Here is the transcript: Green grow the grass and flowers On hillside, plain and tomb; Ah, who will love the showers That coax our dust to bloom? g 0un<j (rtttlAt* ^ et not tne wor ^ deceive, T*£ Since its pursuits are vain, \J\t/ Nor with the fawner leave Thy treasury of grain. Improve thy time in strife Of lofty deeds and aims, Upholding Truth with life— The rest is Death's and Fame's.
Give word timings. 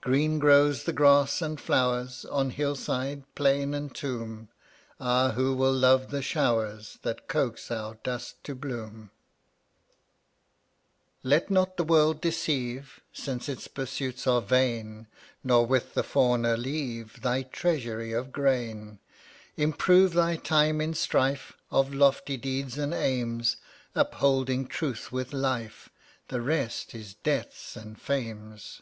Green 0.00 0.38
grow 0.38 0.70
the 0.72 0.92
grass 0.92 1.42
and 1.42 1.60
flowers 1.60 2.24
On 2.26 2.48
hillside, 2.50 3.24
plain 3.34 3.74
and 3.74 3.92
tomb; 3.94 4.48
Ah, 5.00 5.32
who 5.32 5.54
will 5.56 5.72
love 5.72 6.10
the 6.10 6.22
showers 6.22 6.98
That 7.02 7.26
coax 7.28 7.68
our 7.70 7.96
dust 7.96 8.42
to 8.44 8.54
bloom? 8.54 9.10
g 11.24 11.28
0un<j 11.28 11.30
(rtttlAt* 11.30 11.30
^ 11.32 11.36
et 11.42 11.50
not 11.50 11.76
tne 11.76 11.84
wor 11.86 12.14
^ 12.14 12.20
deceive, 12.20 13.00
T*£ 13.12 13.16
Since 13.24 13.48
its 13.48 13.66
pursuits 13.68 14.26
are 14.28 14.40
vain, 14.40 15.08
\J\t/ 15.10 15.38
Nor 15.44 15.66
with 15.66 15.92
the 15.94 16.04
fawner 16.04 16.56
leave 16.56 17.20
Thy 17.20 17.42
treasury 17.42 18.12
of 18.12 18.30
grain. 18.32 19.00
Improve 19.56 20.12
thy 20.14 20.36
time 20.36 20.80
in 20.80 20.94
strife 20.94 21.54
Of 21.72 21.92
lofty 21.92 22.36
deeds 22.38 22.78
and 22.78 22.94
aims, 22.94 23.56
Upholding 23.96 24.68
Truth 24.68 25.10
with 25.12 25.32
life— 25.34 25.90
The 26.28 26.40
rest 26.40 26.94
is 26.94 27.14
Death's 27.14 27.76
and 27.76 28.00
Fame's. 28.00 28.80